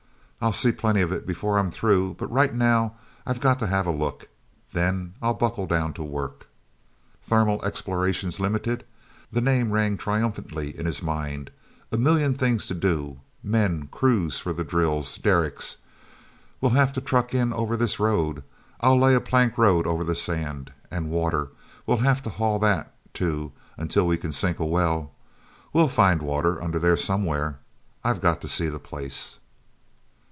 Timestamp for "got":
3.39-3.59, 28.21-28.41